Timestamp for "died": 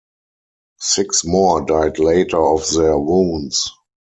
1.63-1.99